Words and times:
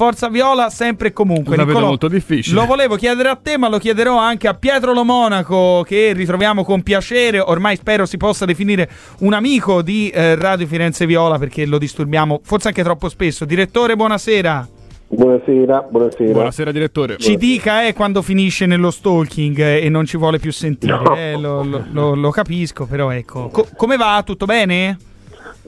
Forza 0.00 0.30
Viola 0.30 0.70
sempre 0.70 1.08
e 1.08 1.12
comunque. 1.12 1.56
La 1.56 1.64
vedo 1.64 1.80
molto 1.80 2.08
difficile. 2.08 2.54
Lo 2.58 2.64
volevo 2.64 2.96
chiedere 2.96 3.28
a 3.28 3.36
te, 3.36 3.58
ma 3.58 3.68
lo 3.68 3.76
chiederò 3.76 4.16
anche 4.16 4.48
a 4.48 4.54
Pietro 4.54 4.94
Lo 4.94 5.04
Monaco, 5.04 5.84
che 5.86 6.14
ritroviamo 6.14 6.64
con 6.64 6.82
piacere. 6.82 7.38
Ormai 7.38 7.76
spero 7.76 8.06
si 8.06 8.16
possa 8.16 8.46
definire 8.46 8.88
un 9.18 9.34
amico 9.34 9.82
di 9.82 10.08
eh, 10.08 10.36
Radio 10.36 10.66
Firenze 10.66 11.04
Viola 11.04 11.36
perché 11.36 11.66
lo 11.66 11.76
disturbiamo 11.76 12.40
forse 12.42 12.68
anche 12.68 12.82
troppo 12.82 13.10
spesso. 13.10 13.44
Direttore, 13.44 13.94
buonasera. 13.94 14.68
Buonasera, 15.08 15.88
buonasera. 15.90 16.32
Buonasera 16.32 16.72
direttore. 16.72 17.16
Ci 17.18 17.36
dica 17.36 17.84
eh, 17.86 17.92
quando 17.92 18.22
finisce 18.22 18.64
nello 18.64 18.90
stalking 18.90 19.58
eh, 19.58 19.84
e 19.84 19.88
non 19.90 20.06
ci 20.06 20.16
vuole 20.16 20.38
più 20.38 20.50
sentire. 20.50 20.96
No. 20.96 21.14
eh, 21.14 21.36
lo, 21.38 21.62
lo- 21.62 21.84
lo- 21.92 22.14
lo 22.14 22.30
capisco, 22.30 22.86
però 22.86 23.10
ecco. 23.10 23.48
Co- 23.48 23.68
come 23.76 23.98
va? 23.98 24.22
Tutto 24.24 24.46
bene? 24.46 24.96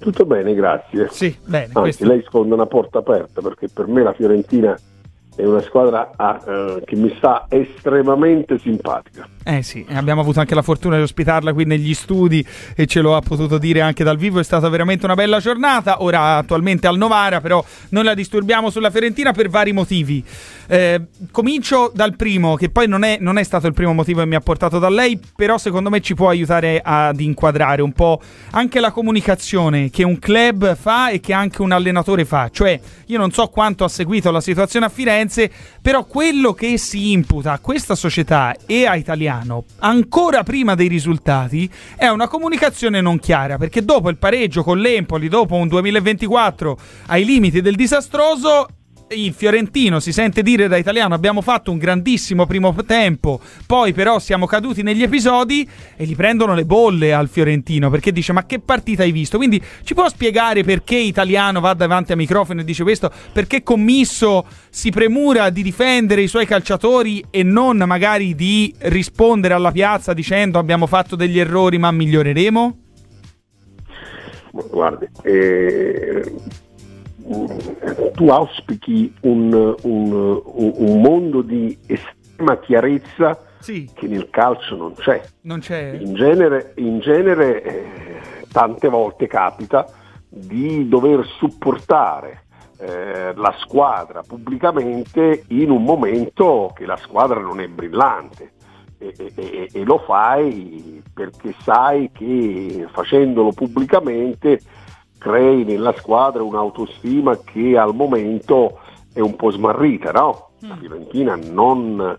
Tutto 0.02 0.26
bene, 0.26 0.52
grazie. 0.54 1.08
Sì, 1.10 1.36
bene. 1.44 1.66
Anzi, 1.66 1.80
questo- 1.80 2.06
lei 2.06 2.22
sfonda 2.26 2.54
una 2.54 2.66
porta 2.66 2.98
aperta 2.98 3.40
perché 3.40 3.68
per 3.68 3.86
me 3.86 4.02
la 4.02 4.12
Fiorentina 4.12 4.76
è 5.34 5.44
una 5.44 5.62
squadra 5.62 6.10
ah, 6.16 6.42
eh, 6.44 6.82
che 6.84 6.96
mi 6.96 7.14
sta 7.16 7.46
estremamente 7.48 8.58
simpatica. 8.58 9.28
Eh 9.44 9.62
sì, 9.62 9.84
abbiamo 9.90 10.20
avuto 10.20 10.38
anche 10.38 10.54
la 10.54 10.62
fortuna 10.62 10.96
di 10.96 11.02
ospitarla 11.02 11.52
qui 11.52 11.64
negli 11.64 11.94
studi 11.94 12.46
e 12.76 12.86
ce 12.86 13.00
lo 13.00 13.16
ha 13.16 13.20
potuto 13.20 13.58
dire 13.58 13.80
anche 13.80 14.04
dal 14.04 14.16
vivo, 14.16 14.38
è 14.38 14.44
stata 14.44 14.68
veramente 14.68 15.04
una 15.04 15.14
bella 15.14 15.40
giornata, 15.40 16.02
ora 16.02 16.36
attualmente 16.36 16.86
al 16.86 16.96
Novara, 16.96 17.40
però 17.40 17.64
noi 17.88 18.04
la 18.04 18.14
disturbiamo 18.14 18.70
sulla 18.70 18.90
Fiorentina 18.90 19.32
per 19.32 19.48
vari 19.48 19.72
motivi. 19.72 20.24
Eh, 20.68 21.06
comincio 21.32 21.90
dal 21.92 22.14
primo, 22.14 22.54
che 22.54 22.70
poi 22.70 22.86
non 22.86 23.02
è, 23.02 23.18
non 23.20 23.36
è 23.36 23.42
stato 23.42 23.66
il 23.66 23.74
primo 23.74 23.92
motivo 23.92 24.20
che 24.20 24.26
mi 24.26 24.36
ha 24.36 24.40
portato 24.40 24.78
da 24.78 24.88
lei, 24.88 25.20
però 25.34 25.58
secondo 25.58 25.90
me 25.90 26.00
ci 26.00 26.14
può 26.14 26.28
aiutare 26.28 26.80
ad 26.82 27.20
inquadrare 27.20 27.82
un 27.82 27.92
po' 27.92 28.20
anche 28.52 28.78
la 28.78 28.92
comunicazione 28.92 29.90
che 29.90 30.04
un 30.04 30.18
club 30.20 30.76
fa 30.76 31.10
e 31.10 31.18
che 31.18 31.32
anche 31.32 31.62
un 31.62 31.72
allenatore 31.72 32.24
fa, 32.24 32.48
cioè 32.50 32.78
io 33.06 33.18
non 33.18 33.32
so 33.32 33.48
quanto 33.48 33.82
ha 33.82 33.88
seguito 33.88 34.30
la 34.30 34.40
situazione 34.40 34.86
a 34.86 34.88
Firenze, 34.88 35.50
però 35.82 36.04
quello 36.04 36.52
che 36.52 36.78
si 36.78 37.10
imputa 37.10 37.52
a 37.52 37.58
questa 37.58 37.96
società 37.96 38.54
e 38.66 38.86
a 38.86 38.94
Italiano, 39.32 39.64
ancora 39.78 40.42
prima 40.42 40.74
dei 40.74 40.88
risultati, 40.88 41.70
è 41.96 42.08
una 42.08 42.28
comunicazione 42.28 43.00
non 43.00 43.18
chiara, 43.18 43.56
perché 43.56 43.84
dopo 43.84 44.10
il 44.10 44.18
pareggio 44.18 44.62
con 44.62 44.78
l'Empoli, 44.78 45.28
dopo 45.28 45.54
un 45.54 45.68
2024 45.68 46.78
ai 47.06 47.24
limiti 47.24 47.62
del 47.62 47.74
disastroso, 47.74 48.68
il 49.08 49.32
fiorentino 49.32 50.00
si 50.00 50.12
sente 50.12 50.42
dire 50.42 50.68
da 50.68 50.76
italiano 50.76 51.14
abbiamo 51.14 51.40
fatto 51.40 51.70
un 51.70 51.78
grandissimo 51.78 52.46
primo 52.46 52.74
tempo, 52.86 53.40
poi 53.66 53.92
però 53.92 54.18
siamo 54.18 54.46
caduti 54.46 54.82
negli 54.82 55.02
episodi 55.02 55.68
e 55.96 56.04
gli 56.04 56.16
prendono 56.16 56.54
le 56.54 56.64
bolle 56.64 57.12
al 57.12 57.28
fiorentino 57.28 57.90
perché 57.90 58.12
dice 58.12 58.32
ma 58.32 58.46
che 58.46 58.60
partita 58.60 59.02
hai 59.02 59.12
visto? 59.12 59.36
Quindi 59.36 59.62
ci 59.84 59.94
può 59.94 60.08
spiegare 60.08 60.62
perché 60.64 60.96
italiano 60.96 61.60
va 61.60 61.74
davanti 61.74 62.12
a 62.12 62.16
microfono 62.16 62.60
e 62.60 62.64
dice 62.64 62.82
questo? 62.82 63.10
Perché 63.32 63.62
commisso 63.62 64.46
si 64.70 64.90
premura 64.90 65.50
di 65.50 65.62
difendere 65.62 66.22
i 66.22 66.28
suoi 66.28 66.46
calciatori 66.46 67.24
e 67.30 67.42
non 67.42 67.78
magari 67.78 68.34
di 68.34 68.74
rispondere 68.78 69.54
alla 69.54 69.72
piazza 69.72 70.12
dicendo 70.12 70.58
abbiamo 70.58 70.86
fatto 70.86 71.16
degli 71.16 71.38
errori 71.38 71.78
ma 71.78 71.90
miglioreremo? 71.90 72.76
Guardi, 74.70 75.08
eh, 75.22 76.30
tu 78.14 78.28
auspichi 78.28 79.12
un, 79.22 79.52
un- 79.82 80.42
un- 80.44 81.00
mondo 81.00 81.42
di 81.42 81.76
estrema 81.86 82.58
chiarezza 82.58 83.38
Sì, 83.60 83.88
che 83.94 84.06
nel 84.08 84.28
calcio 84.30 84.76
non 84.76 84.94
c'è. 84.94 85.20
non 85.42 85.60
c'è. 85.60 85.96
In 86.00 86.14
genere, 86.14 86.72
in 86.76 86.98
genere, 87.00 87.62
eh, 87.62 87.84
tante 88.50 88.88
volte 88.88 89.26
capita 89.26 89.86
di 90.28 90.88
dover 90.88 91.24
supportare 91.38 92.44
eh, 92.78 93.32
la 93.36 93.54
squadra 93.60 94.22
pubblicamente 94.26 95.44
in 95.48 95.70
un 95.70 95.84
momento 95.84 96.72
che 96.74 96.84
la 96.86 96.96
squadra 96.96 97.38
non 97.38 97.60
è 97.60 97.68
brillante 97.68 98.52
e- 98.98 99.14
e- 99.36 99.68
e 99.72 99.84
lo 99.84 99.98
fai 99.98 101.00
perché 101.14 101.54
sai 101.62 102.10
che 102.12 102.88
facendolo 102.92 103.52
pubblicamente 103.52 104.58
crei 105.22 105.64
nella 105.64 105.94
squadra 105.96 106.42
un'autostima 106.42 107.38
che 107.44 107.78
al 107.78 107.94
momento 107.94 108.80
è 109.14 109.20
un 109.20 109.36
po' 109.36 109.50
smarrita, 109.50 110.10
no? 110.10 110.50
La 110.60 110.76
Fiorentina 110.76 111.36
non 111.36 112.18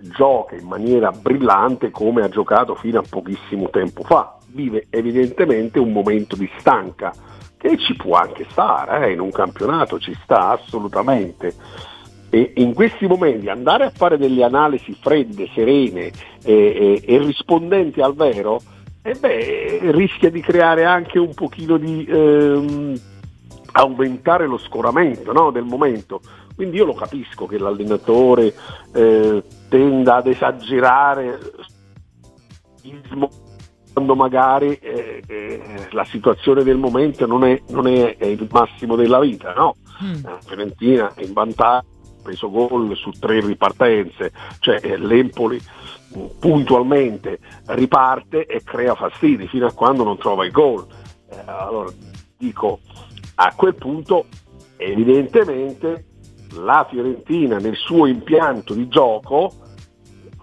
gioca 0.00 0.54
in 0.54 0.66
maniera 0.66 1.10
brillante 1.10 1.90
come 1.90 2.22
ha 2.22 2.28
giocato 2.28 2.74
fino 2.74 3.00
a 3.00 3.04
pochissimo 3.08 3.68
tempo 3.68 4.02
fa. 4.02 4.38
Vive 4.46 4.86
evidentemente 4.88 5.78
un 5.78 5.92
momento 5.92 6.36
di 6.36 6.48
stanca 6.58 7.12
che 7.58 7.76
ci 7.76 7.94
può 7.96 8.16
anche 8.16 8.46
stare, 8.50 9.08
eh, 9.08 9.12
in 9.12 9.20
un 9.20 9.30
campionato 9.30 9.98
ci 9.98 10.16
sta 10.22 10.50
assolutamente. 10.50 11.54
E 12.30 12.52
in 12.56 12.72
questi 12.72 13.06
momenti 13.06 13.48
andare 13.48 13.84
a 13.84 13.90
fare 13.90 14.16
delle 14.16 14.44
analisi 14.44 14.94
fredde, 14.94 15.50
serene 15.54 16.04
e, 16.04 16.12
e- 16.44 17.02
e 17.04 17.18
rispondenti 17.18 18.00
al 18.00 18.14
vero, 18.14 18.60
eh 19.10 19.18
beh, 19.18 19.92
rischia 19.92 20.30
di 20.30 20.40
creare 20.40 20.84
anche 20.84 21.18
un 21.18 21.34
pochino 21.34 21.76
di 21.76 22.04
ehm, 22.04 23.00
aumentare 23.72 24.46
lo 24.46 24.58
scoramento 24.58 25.32
no, 25.32 25.50
del 25.50 25.64
momento. 25.64 26.20
Quindi 26.54 26.78
io 26.78 26.86
lo 26.86 26.94
capisco 26.94 27.46
che 27.46 27.58
l'allenatore 27.58 28.52
eh, 28.92 29.42
tenda 29.68 30.16
ad 30.16 30.26
esagerare 30.26 31.38
quando 33.92 34.14
magari 34.14 34.74
eh, 34.74 35.22
eh, 35.26 35.88
la 35.90 36.04
situazione 36.04 36.62
del 36.62 36.76
momento 36.76 37.26
non 37.26 37.44
è, 37.44 37.60
non 37.68 37.86
è- 37.88 38.16
è 38.16 38.26
il 38.26 38.46
massimo 38.50 38.94
della 38.94 39.18
vita, 39.18 39.52
no? 39.54 39.76
Mm. 40.02 40.22
La 40.22 40.38
Fiorentina 40.44 41.12
è 41.14 41.24
in 41.24 41.32
vantaggio, 41.32 41.86
preso 42.22 42.50
gol 42.50 42.96
su 42.96 43.10
tre 43.10 43.40
ripartenze, 43.40 44.32
cioè 44.60 44.80
eh, 44.82 44.96
l'Empoli 44.96 45.60
mh, 46.14 46.24
puntualmente 46.38 47.38
riparte 47.66 48.46
e 48.46 48.62
crea 48.62 48.94
fastidi 48.94 49.46
fino 49.48 49.66
a 49.66 49.72
quando 49.72 50.04
non 50.04 50.18
trova 50.18 50.44
il 50.44 50.50
gol. 50.52 50.86
Eh, 51.30 51.36
allora 51.46 51.90
dico, 52.36 52.80
a 53.36 53.52
quel 53.54 53.74
punto 53.74 54.26
evidentemente 54.76 56.04
la 56.54 56.86
Fiorentina 56.88 57.58
nel 57.58 57.76
suo 57.76 58.06
impianto 58.06 58.74
di 58.74 58.88
gioco 58.88 59.52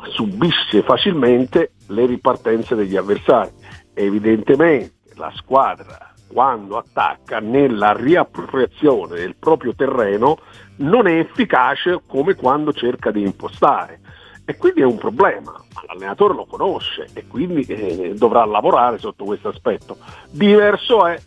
subisce 0.10 0.84
facilmente 0.84 1.74
le 1.88 2.06
ripartenze 2.06 2.76
degli 2.76 2.96
avversari. 2.96 3.52
Evidentemente 3.94 4.94
la 5.16 5.32
squadra 5.36 6.14
quando 6.28 6.78
attacca 6.78 7.40
nella 7.40 7.94
riappropriazione 7.94 9.16
del 9.16 9.36
proprio 9.38 9.74
terreno 9.74 10.38
non 10.78 11.08
è 11.08 11.18
efficace 11.20 12.02
come 12.08 12.36
quando 12.36 12.74
cerca 12.74 13.12
di 13.12 13.22
impostare. 13.22 14.00
E 14.48 14.58
quindi 14.58 14.82
è 14.82 14.86
un 14.86 14.98
problema, 14.98 15.52
ma 15.74 15.82
l'allenatore 15.88 16.36
lo 16.36 16.46
conosce 16.46 17.08
e 17.14 17.26
quindi 17.28 17.62
eh, 17.64 18.14
dovrà 18.16 18.46
lavorare 18.46 19.00
sotto 19.00 19.24
questo 19.26 19.48
aspetto. 19.48 19.98
Diverso 20.30 21.06
è, 21.08 21.20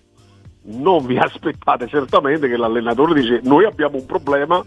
non 0.67 1.05
vi 1.05 1.19
aspettate 1.19 1.89
certamente 1.89 2.49
che 2.49 2.57
l'allenatore 2.57 3.15
dice 3.21 3.41
noi 3.43 3.65
abbiamo 3.65 3.97
un 3.97 4.07
problema 4.07 4.61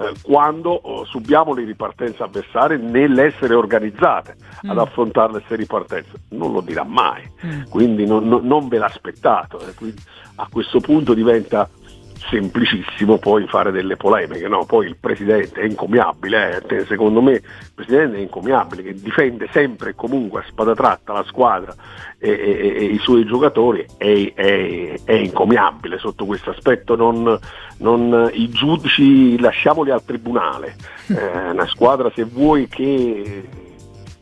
eh, 0.00 0.12
quando 0.22 0.70
oh, 0.70 1.04
subiamo 1.06 1.52
le 1.54 1.64
ripartenze 1.64 2.22
avversarie 2.22 2.76
nell'essere 2.76 3.54
organizzate 3.54 4.36
ad 4.62 4.76
Mm. 4.76 4.78
affrontare 4.78 5.32
queste 5.32 5.56
ripartenze. 5.56 6.12
Non 6.30 6.52
lo 6.52 6.60
dirà 6.60 6.84
mai, 6.84 7.28
Mm. 7.44 7.62
quindi 7.68 8.06
non, 8.06 8.28
non- 8.28 8.46
non 8.46 8.68
ve 8.68 8.78
l'aspettate. 8.78 9.56
eh, 9.56 9.94
a 10.36 10.46
questo 10.48 10.78
punto 10.78 11.14
diventa 11.14 11.68
semplicissimo 12.30 13.18
poi 13.18 13.46
fare 13.46 13.70
delle 13.70 13.96
polemiche, 13.96 14.48
no? 14.48 14.64
Poi 14.64 14.86
il 14.86 14.96
presidente 14.98 15.60
è 15.60 15.64
incommiabile, 15.64 16.62
eh, 16.66 16.84
secondo 16.86 17.20
me 17.22 17.32
il 17.32 17.42
presidente 17.74 18.16
è 18.16 18.20
incommiabile, 18.20 18.82
che 18.82 18.94
difende 18.94 19.48
sempre 19.52 19.90
e 19.90 19.94
comunque 19.94 20.40
a 20.40 20.44
spada 20.48 20.74
tratta 20.74 21.12
la 21.12 21.24
squadra 21.24 21.74
e, 22.18 22.30
e- 22.30 22.74
e 22.76 22.84
i 22.84 22.98
suoi 22.98 23.24
giocatori, 23.24 23.86
è, 23.96 24.32
è- 24.34 25.00
è 25.04 25.12
incommiabile 25.12 25.98
sotto 25.98 26.24
questo 26.26 26.50
aspetto, 26.50 26.96
non, 26.96 27.38
non- 27.78 28.30
i 28.32 28.48
giudici 28.48 29.38
lasciamoli 29.40 29.90
al 29.90 30.04
tribunale, 30.04 30.76
Eh, 31.08 31.50
una 31.52 31.66
squadra 31.66 32.10
se 32.14 32.24
vuoi 32.24 32.68
che 32.68 33.48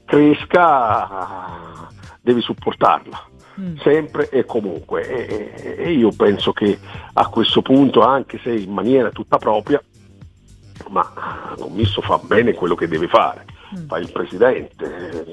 cresca 0.05 1.89
devi 2.21 2.41
supportarla 2.41 3.25
Mm. 3.59 3.77
sempre 3.79 4.29
e 4.29 4.45
comunque 4.45 5.09
e, 5.09 5.55
e- 5.57 5.77
e 5.85 5.93
io 5.93 6.11
penso 6.15 6.53
che 6.53 6.79
a 7.15 7.27
questo 7.29 7.63
punto 7.63 8.03
anche 8.03 8.39
se 8.43 8.53
in 8.53 8.71
maniera 8.71 9.11
tutta 9.11 9.39
propria 9.39 9.83
ma 10.91 11.55
Commisso 11.59 12.03
fa 12.03 12.19
bene 12.23 12.53
quello 12.53 12.75
che 12.75 12.87
deve 12.87 13.09
fare 13.09 13.45
Mm. 13.77 13.87
fa 13.87 13.99
il 13.99 14.13
presidente 14.13 15.25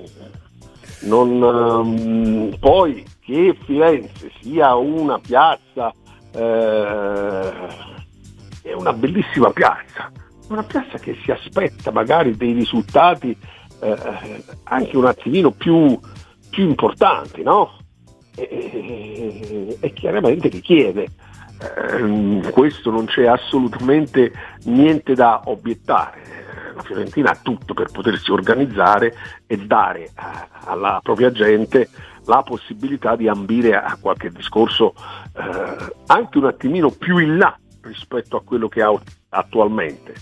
non, 1.01 1.43
ehm, 1.43 2.57
poi 2.59 3.05
che 3.19 3.55
Firenze 3.63 4.31
sia 4.41 4.73
una 4.73 5.19
piazza 5.19 5.93
eh, 6.33 7.51
è 8.63 8.73
una 8.73 8.93
bellissima 8.93 9.51
piazza 9.51 10.11
una 10.47 10.63
piazza 10.63 10.97
che 10.97 11.15
si 11.23 11.29
aspetta 11.31 11.91
magari 11.91 12.35
dei 12.35 12.53
risultati 12.53 13.37
eh, 13.81 14.43
anche 14.63 14.97
un 14.97 15.05
attimino 15.05 15.51
più, 15.51 15.99
più 16.49 16.67
importanti 16.67 17.43
no? 17.43 17.77
E, 18.35 19.77
e- 19.79 19.93
chiaramente 19.93 20.47
richiede 20.49 21.07
Eh, 21.63 22.51
questo 22.51 22.89
non 22.91 23.05
c'è 23.05 23.25
assolutamente 23.25 24.31
niente 24.65 25.13
da 25.13 25.41
obiettare. 25.45 26.21
La 26.75 26.81
Fiorentina 26.81 27.29
ha 27.31 27.39
tutto 27.41 27.73
per 27.73 27.89
potersi 27.91 28.31
organizzare 28.31 29.13
e 29.47 29.57
dare 29.57 30.09
a, 30.15 30.47
alla 30.65 30.99
propria 31.01 31.31
gente 31.31 31.87
la 32.25 32.41
possibilità 32.41 33.15
di 33.15 33.27
ambire 33.29 33.75
a 33.75 33.97
qualche 34.01 34.29
discorso 34.29 34.93
eh, 35.37 35.93
anche 36.07 36.37
un 36.37 36.45
attimino 36.45 36.89
più 36.89 37.17
in 37.19 37.37
là 37.37 37.57
rispetto 37.83 38.35
a 38.35 38.43
quello 38.43 38.67
che 38.67 38.81
ha 38.81 38.91
attualmente. 39.29 40.13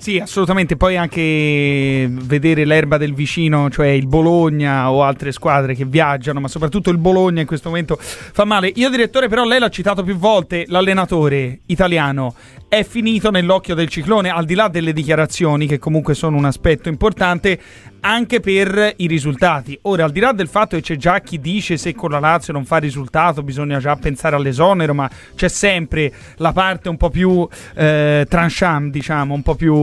Sì, 0.00 0.18
assolutamente. 0.18 0.78
Poi 0.78 0.96
anche 0.96 2.08
vedere 2.10 2.64
l'erba 2.64 2.96
del 2.96 3.12
vicino, 3.12 3.68
cioè 3.68 3.88
il 3.88 4.06
Bologna 4.06 4.90
o 4.90 5.02
altre 5.02 5.30
squadre 5.30 5.74
che 5.74 5.84
viaggiano, 5.84 6.40
ma 6.40 6.48
soprattutto 6.48 6.88
il 6.88 6.96
Bologna 6.96 7.42
in 7.42 7.46
questo 7.46 7.68
momento 7.68 7.98
fa 8.00 8.46
male. 8.46 8.72
Io, 8.76 8.88
direttore, 8.88 9.28
però, 9.28 9.44
lei 9.44 9.58
l'ha 9.58 9.68
citato 9.68 10.02
più 10.02 10.16
volte, 10.16 10.64
l'allenatore 10.68 11.60
italiano 11.66 12.34
è 12.66 12.82
finito 12.84 13.30
nell'occhio 13.30 13.74
del 13.74 13.88
ciclone, 13.88 14.30
al 14.30 14.46
di 14.46 14.54
là 14.54 14.68
delle 14.68 14.94
dichiarazioni, 14.94 15.66
che 15.66 15.78
comunque 15.78 16.14
sono 16.14 16.38
un 16.38 16.46
aspetto 16.46 16.88
importante, 16.88 17.60
anche 18.00 18.40
per 18.40 18.94
i 18.96 19.06
risultati. 19.06 19.78
Ora, 19.82 20.04
al 20.04 20.12
di 20.12 20.20
là 20.20 20.32
del 20.32 20.48
fatto 20.48 20.76
che 20.76 20.82
c'è 20.82 20.96
già 20.96 21.20
chi 21.20 21.38
dice 21.40 21.76
se 21.76 21.94
con 21.94 22.10
la 22.10 22.20
Lazio 22.20 22.52
non 22.52 22.64
fa 22.64 22.78
risultato 22.78 23.42
bisogna 23.42 23.78
già 23.78 23.96
pensare 23.96 24.36
all'esonero, 24.36 24.94
ma 24.94 25.10
c'è 25.34 25.48
sempre 25.48 26.12
la 26.36 26.52
parte 26.52 26.88
un 26.88 26.96
po' 26.96 27.10
più 27.10 27.46
eh, 27.74 28.24
tranchant, 28.28 28.90
diciamo, 28.90 29.34
un 29.34 29.42
po' 29.42 29.56
più 29.56 29.74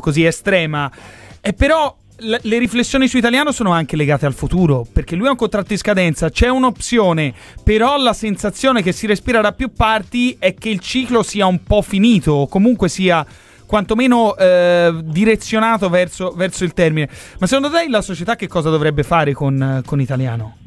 così 0.00 0.24
estrema. 0.24 0.90
E 1.40 1.52
però 1.52 1.96
le 2.16 2.58
riflessioni 2.58 3.08
su 3.08 3.16
italiano 3.16 3.50
sono 3.50 3.72
anche 3.72 3.96
legate 3.96 4.24
al 4.24 4.34
futuro, 4.34 4.86
perché 4.90 5.16
lui 5.16 5.26
ha 5.26 5.30
un 5.30 5.36
contratto 5.36 5.72
in 5.72 5.78
scadenza, 5.78 6.30
c'è 6.30 6.48
un'opzione, 6.48 7.34
però 7.62 7.96
la 7.98 8.12
sensazione 8.12 8.82
che 8.82 8.92
si 8.92 9.06
respira 9.06 9.40
da 9.40 9.52
più 9.52 9.72
parti 9.72 10.36
è 10.38 10.54
che 10.54 10.68
il 10.68 10.78
ciclo 10.78 11.22
sia 11.22 11.46
un 11.46 11.62
po' 11.64 11.82
finito, 11.82 12.32
o 12.32 12.46
comunque 12.46 12.88
sia 12.88 13.26
quantomeno 13.66 14.36
eh, 14.36 14.94
direzionato 15.02 15.88
verso, 15.88 16.30
verso, 16.30 16.64
il 16.64 16.72
termine. 16.72 17.08
Ma 17.38 17.46
secondo 17.46 17.70
te 17.70 17.88
la 17.88 18.02
società 18.02 18.36
che 18.36 18.46
cosa 18.46 18.70
dovrebbe 18.70 19.02
fare 19.02 19.32
con, 19.32 19.82
con 19.84 20.00
Italiano? 20.00 20.58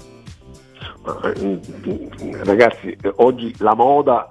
Ragazzi, 2.43 2.97
oggi 3.15 3.55
la 3.59 3.73
moda, 3.73 4.27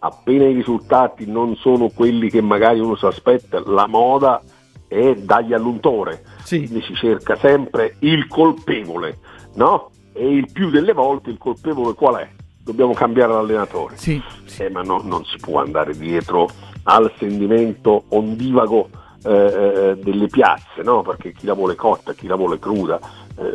appena 0.00 0.44
i 0.44 0.54
risultati 0.54 1.26
non 1.26 1.56
sono 1.56 1.88
quelli 1.88 2.30
che 2.30 2.40
magari 2.40 2.80
uno 2.80 2.96
si 2.96 3.06
aspetta, 3.06 3.62
la 3.66 3.86
moda 3.86 4.42
è 4.86 5.14
dagli 5.14 5.52
all'untore. 5.52 6.24
Sì. 6.42 6.58
Quindi 6.58 6.82
si 6.82 6.94
cerca 6.94 7.36
sempre 7.36 7.96
il 8.00 8.26
colpevole, 8.26 9.18
no? 9.54 9.90
E 10.12 10.26
il 10.26 10.50
più 10.52 10.70
delle 10.70 10.92
volte 10.92 11.30
il 11.30 11.38
colpevole 11.38 11.94
qual 11.94 12.16
è? 12.16 12.28
Dobbiamo 12.62 12.92
cambiare 12.92 13.32
l'allenatore. 13.32 13.96
Sì, 13.96 14.20
sì. 14.44 14.64
Eh, 14.64 14.70
ma 14.70 14.82
no, 14.82 15.00
non 15.02 15.24
si 15.24 15.36
può 15.38 15.60
andare 15.60 15.96
dietro 15.96 16.48
al 16.84 17.12
sentimento 17.18 18.04
ondivago 18.08 18.88
eh, 19.24 19.30
eh, 19.30 19.96
delle 19.96 20.26
piazze, 20.28 20.82
no? 20.82 21.02
perché 21.02 21.32
chi 21.32 21.46
la 21.46 21.54
vuole 21.54 21.74
cotta, 21.74 22.12
chi 22.14 22.26
la 22.26 22.36
vuole 22.36 22.58
cruda. 22.58 22.98
Eh, 23.36 23.54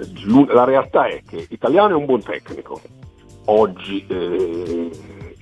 la 0.54 0.64
realtà 0.64 1.08
è 1.08 1.22
che 1.28 1.48
Italiano 1.50 1.94
è 1.94 1.96
un 1.96 2.06
buon 2.06 2.22
tecnico, 2.22 2.80
oggi 3.46 4.06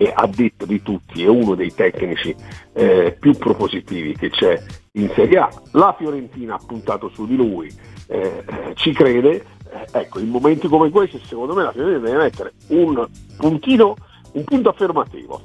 eh, 0.02 0.08
è 0.08 0.14
a 0.16 0.28
detto 0.28 0.66
di 0.66 0.82
tutti, 0.82 1.24
è 1.24 1.28
uno 1.28 1.56
dei 1.56 1.74
tecnici 1.74 2.36
eh, 2.74 3.16
più 3.20 3.34
propositivi 3.34 4.16
che 4.16 4.30
c'è 4.30 4.62
in 4.94 5.12
Serie 5.14 5.38
A. 5.38 5.50
La 5.74 5.96
Fiorentina 5.98 6.56
ha 6.56 6.62
puntato 6.66 7.10
su 7.10 7.28
di 7.28 7.36
lui, 7.36 7.72
eh, 8.08 8.44
ci 8.76 8.94
crede. 8.94 9.46
ecco, 9.92 10.20
in 10.20 10.30
momenti 10.30 10.68
come 10.68 10.90
questi, 10.90 11.22
secondo 11.24 11.54
me 11.54 11.64
la 11.64 11.72
Fiorentina 11.72 12.06
deve 12.06 12.24
mettere 12.24 12.54
un 12.70 13.08
puntino, 13.38 13.96
un 14.34 14.44
punto 14.44 14.70
affermativo 14.70 15.42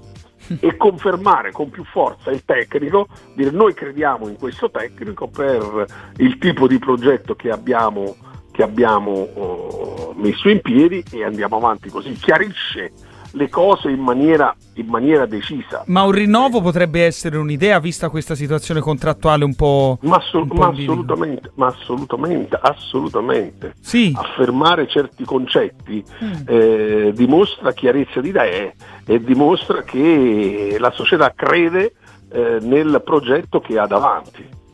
e 0.61 0.77
confermare 0.77 1.51
con 1.53 1.71
più 1.71 1.85
forza 1.85 2.31
il 2.31 2.45
tecnico, 2.45 3.09
dire 3.35 3.51
noi 3.51 3.75
crediamo 3.75 4.29
in 4.29 4.37
questo 4.37 4.71
tecnico 4.71 5.29
per 5.29 5.87
il 6.19 6.39
tipo 6.39 6.67
di 6.67 6.79
progetto 6.79 7.35
che 7.35 7.51
abbiamo, 7.51 8.17
che 8.53 8.63
abbiamo 8.63 9.11
oh, 9.13 10.15
messo 10.17 10.49
in 10.49 10.61
piedi 10.61 11.03
e 11.13 11.25
andiamo 11.25 11.57
avanti 11.57 11.89
così, 11.89 12.13
chiarisce 12.13 12.93
le 13.37 13.49
cose 13.51 13.91
in 13.91 14.01
maniera, 14.01 14.55
in 14.75 14.87
maniera, 14.87 15.27
decisa. 15.27 15.85
Ma 15.87 16.03
un 16.03 16.13
rinnovo 16.13 16.61
potrebbe 16.61 17.05
essere 17.05 17.37
un'idea 17.37 17.79
vista 17.79 18.09
questa 18.09 18.35
situazione 18.35 18.81
contrattuale 18.81 19.45
un 19.45 19.55
po'... 19.55 19.99
Ma, 20.03 20.19
so, 20.21 20.39
un 20.39 20.49
po 20.49 20.55
ma 20.55 20.69
assolutamente, 20.69 21.53
ma 21.55 21.67
assolutamente, 21.67 22.59
assolutamente. 22.61 23.75
Sì. 23.81 24.13
Affermare 24.17 24.89
certi 24.89 25.25
concetti 25.25 26.03
mm. 26.25 26.33
eh, 26.47 27.13
dimostra 27.15 27.73
chiarezza 27.73 28.21
di 28.21 28.29
idee 28.29 28.75
e 29.05 29.23
dimostra 29.23 29.83
che 29.83 30.77
la 30.79 30.91
società 30.91 31.33
crede 31.35 31.93
eh, 32.31 32.59
nel 32.63 33.03
progetto 33.05 33.61
che 33.61 33.79
ha 33.79 33.87
davanti. 33.87 34.65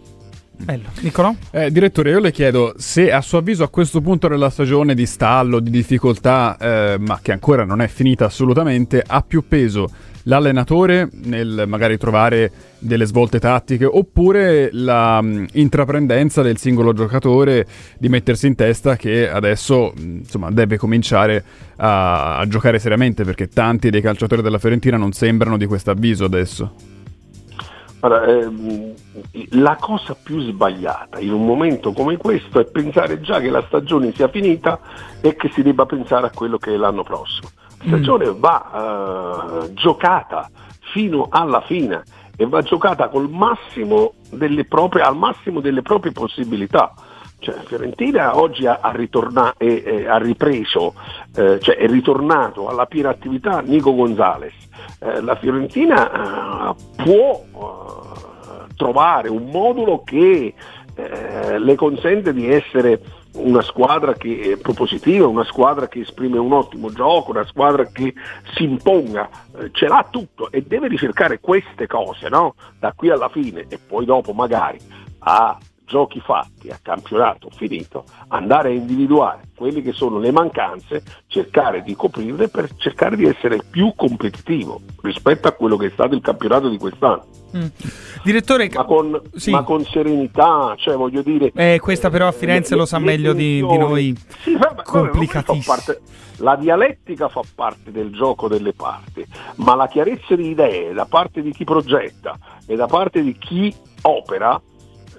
Bello. 0.57 0.89
Nicolò? 1.01 1.35
Eh, 1.51 1.71
direttore, 1.71 2.11
io 2.11 2.21
le 2.21 2.31
chiedo 2.31 2.75
se 2.77 3.11
a 3.11 3.21
suo 3.21 3.39
avviso 3.39 3.65
a 3.65 3.69
questo 3.69 4.01
punto 4.01 4.29
della 4.29 4.51
stagione 4.51 4.95
di 4.95 5.07
stallo, 5.07 5.59
di 5.61 5.71
difficoltà, 5.71 6.57
eh, 6.59 6.97
ma 6.99 7.19
che 7.21 7.33
ancora 7.33 7.65
non 7.65 7.81
è 7.81 7.89
finita 7.89 8.27
assolutamente, 8.27 9.03
ha 9.05 9.23
più 9.23 9.45
peso 9.49 9.91
l'allenatore 10.25 11.09
nel 11.25 11.65
magari 11.67 11.99
trovare 11.99 12.51
delle 12.79 13.07
svolte 13.07 13.41
tattiche 13.41 13.85
oppure 13.85 14.69
la 14.73 15.21
mh, 15.21 15.49
intraprendenza 15.55 16.43
del 16.43 16.59
singolo 16.59 16.93
giocatore 16.93 17.67
di 17.99 18.09
mettersi 18.09 18.47
in 18.47 18.55
testa 18.55 18.97
che 18.97 19.29
adesso 19.29 19.93
mh, 19.97 20.01
insomma, 20.19 20.51
deve 20.51 20.77
cominciare 20.77 21.43
a, 21.77 22.39
a 22.39 22.47
giocare 22.47 22.79
seriamente 22.79 23.25
perché 23.25 23.49
tanti 23.49 23.91
dei 23.91 24.01
calciatori 24.01 24.43
della 24.43 24.59
Fiorentina 24.59 24.97
non 24.97 25.13
sembrano 25.13 25.57
di 25.57 25.67
questo 25.67 25.91
avviso 25.91 26.25
adesso. 26.25 26.92
Allora, 28.05 28.25
ehm, 28.25 28.95
la 29.51 29.77
cosa 29.77 30.17
più 30.21 30.41
sbagliata 30.41 31.21
in 31.21 31.33
un 31.33 31.45
momento 31.45 31.93
come 31.93 32.17
questo 32.17 32.59
è 32.59 32.65
pensare 32.65 33.21
già 33.21 33.39
che 33.39 33.49
la 33.49 33.63
stagione 33.69 34.13
sia 34.13 34.27
finita 34.27 34.81
e 35.21 35.37
che 35.37 35.51
si 35.53 35.63
debba 35.63 35.87
pensare 35.87 36.27
a 36.27 36.31
quello 36.35 36.59
che 36.59 36.75
è 36.75 36.77
l'anno 36.77 37.05
prossimo. 37.05 37.49
La 37.79 37.85
stagione 37.85 38.27
mm. 38.27 38.41
va 38.41 39.63
eh, 39.63 39.73
giocata 39.75 40.51
fino 40.93 41.29
alla 41.31 41.61
fine 41.61 42.03
e 42.37 42.45
va 42.47 42.61
giocata 42.63 43.09
massimo 43.29 44.15
proprie, 44.69 45.05
al 45.05 45.17
massimo 45.17 45.61
delle 45.61 45.83
proprie 45.83 46.11
possibilità. 46.11 46.93
Cioè, 47.39 47.57
Fiorentina 47.65 48.39
oggi 48.39 48.67
ha, 48.67 48.79
ha, 48.81 48.93
ritorna- 48.93 49.55
è, 49.57 49.83
è, 49.83 50.07
ha 50.07 50.17
ripreso, 50.17 50.95
eh, 51.35 51.59
cioè 51.59 51.77
è 51.77 51.89
ritornato 51.89 52.69
alla 52.69 52.87
piena 52.87 53.11
attività 53.11 53.61
Nico 53.61 53.95
Gonzalez. 53.95 54.55
Eh, 55.01 55.21
la 55.21 55.35
Fiorentina 55.35 56.71
eh, 56.71 56.75
può 57.03 57.43
eh, 57.43 57.82
trovare 58.83 59.29
un 59.29 59.45
modulo 59.45 60.03
che 60.03 60.55
eh, 60.95 61.59
le 61.59 61.75
consente 61.77 62.33
di 62.33 62.53
essere 62.53 63.01
una 63.35 63.63
squadra 63.63 64.15
che 64.15 64.53
è 64.53 64.57
propositiva, 64.59 65.27
una 65.27 65.45
squadra 65.45 65.87
che 65.87 66.01
esprime 66.01 66.39
un 66.39 66.53
ottimo 66.53 66.91
gioco, 66.91 67.31
una 67.31 67.47
squadra 67.47 67.87
che 67.87 68.13
si 68.55 68.65
imponga, 68.65 69.29
eh, 69.57 69.71
ce 69.73 69.87
l'ha 69.87 70.07
tutto 70.11 70.51
e 70.51 70.63
deve 70.63 70.89
ricercare 70.89 71.39
queste 71.39 71.87
cose 71.87 72.29
no? 72.29 72.57
da 72.79 72.93
qui 72.93 73.11
alla 73.11 73.29
fine 73.29 73.67
e 73.69 73.79
poi 73.79 74.05
dopo 74.05 74.33
magari 74.33 74.79
a 75.21 75.57
giochi 75.87 76.21
fatti 76.21 76.71
a 76.71 76.79
campionato 76.83 77.49
finito, 77.51 78.05
andare 78.29 78.71
a 78.71 78.73
individuare 78.73 79.49
quelle 79.55 79.83
che 79.83 79.93
sono 79.93 80.19
le 80.19 80.33
mancanze, 80.33 81.03
cercare 81.27 81.83
di 81.83 81.95
coprirle 81.95 82.49
per 82.49 82.69
cercare 82.77 83.17
di 83.17 83.27
essere 83.27 83.61
più 83.69 83.93
competitivo 83.95 84.81
rispetto 85.03 85.49
a 85.49 85.53
quello 85.53 85.77
che 85.77 85.87
è 85.87 85.91
stato 85.91 86.15
il 86.15 86.21
campionato 86.21 86.69
di 86.69 86.79
quest'anno. 86.79 87.27
Mm. 87.57 87.67
Direttore, 88.25 88.71
ma 88.73 88.85
con, 88.85 89.21
sì. 89.35 89.51
ma 89.51 89.63
con, 89.63 89.85
serenità, 89.85 90.75
cioè 90.79 90.97
voglio 90.97 91.23
dire. 91.23 91.53
Eh, 91.55 91.79
questa 91.81 92.09
però 92.09 92.27
a 92.27 92.33
Firenze 92.33 92.75
eh, 92.75 92.77
lo 92.77 92.87
sa 92.87 92.99
meglio 92.99 93.33
di, 93.35 93.65
di, 93.65 93.79
noi. 93.79 94.17
Sì, 94.43 94.57
vabbè, 94.57 94.83
complicatissimo. 94.83 95.77
la 96.39 96.57
dialettica 96.57 97.29
fa 97.29 97.43
parte 97.55 97.91
del 97.91 98.11
gioco 98.11 98.49
delle 98.49 98.73
parti, 98.73 99.27
ma 99.57 99.75
la 99.75 99.87
chiarezza 99.87 100.35
di 100.35 100.49
idee 100.49 100.95
da 100.95 101.05
parte 101.05 101.43
di 101.43 101.53
chi 101.53 101.65
progetta 101.65 102.39
e 102.67 102.75
da 102.75 102.87
parte 102.87 103.23
di 103.23 103.37
chi 103.37 103.75
opera 104.03 104.61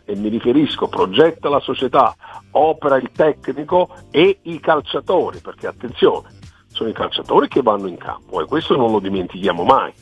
e 0.05 0.15
mi 0.15 0.29
riferisco 0.29 0.87
progetta 0.87 1.49
la 1.49 1.59
società, 1.59 2.15
opera 2.51 2.97
il 2.97 3.11
tecnico 3.11 3.89
e 4.11 4.39
i 4.43 4.59
calciatori, 4.59 5.39
perché 5.39 5.67
attenzione, 5.67 6.29
sono 6.67 6.89
i 6.89 6.93
calciatori 6.93 7.47
che 7.47 7.61
vanno 7.61 7.87
in 7.87 7.97
campo 7.97 8.41
e 8.41 8.45
questo 8.45 8.75
non 8.75 8.91
lo 8.91 8.99
dimentichiamo 8.99 9.63
mai. 9.63 9.93